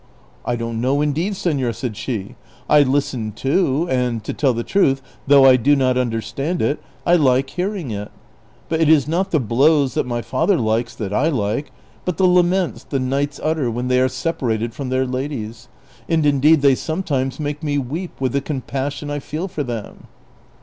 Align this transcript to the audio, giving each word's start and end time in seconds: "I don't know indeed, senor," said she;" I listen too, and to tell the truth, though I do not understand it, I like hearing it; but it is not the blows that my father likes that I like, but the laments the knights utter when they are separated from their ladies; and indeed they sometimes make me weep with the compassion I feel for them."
"I 0.51 0.55
don't 0.55 0.81
know 0.81 1.01
indeed, 1.01 1.35
senor," 1.35 1.73
said 1.73 1.95
she;" 1.95 2.33
I 2.67 2.81
listen 2.81 3.33
too, 3.33 3.87
and 3.87 4.23
to 4.23 4.33
tell 4.33 4.51
the 4.51 4.63
truth, 4.63 4.99
though 5.27 5.45
I 5.45 5.57
do 5.57 5.75
not 5.75 5.95
understand 5.95 6.59
it, 6.59 6.81
I 7.05 7.13
like 7.17 7.51
hearing 7.51 7.91
it; 7.91 8.09
but 8.67 8.81
it 8.81 8.89
is 8.89 9.07
not 9.07 9.29
the 9.29 9.39
blows 9.39 9.93
that 9.93 10.07
my 10.07 10.23
father 10.23 10.57
likes 10.57 10.95
that 10.95 11.13
I 11.13 11.29
like, 11.29 11.71
but 12.03 12.17
the 12.17 12.25
laments 12.25 12.83
the 12.83 12.97
knights 12.99 13.39
utter 13.43 13.69
when 13.69 13.89
they 13.89 13.99
are 14.01 14.09
separated 14.09 14.73
from 14.73 14.89
their 14.89 15.05
ladies; 15.05 15.67
and 16.09 16.25
indeed 16.25 16.63
they 16.63 16.73
sometimes 16.73 17.39
make 17.39 17.61
me 17.61 17.77
weep 17.77 18.19
with 18.19 18.31
the 18.33 18.41
compassion 18.41 19.11
I 19.11 19.19
feel 19.19 19.47
for 19.47 19.61
them." 19.61 20.07